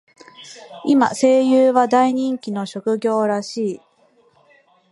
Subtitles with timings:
[0.83, 3.81] 今、声優は大人気の職業らしい。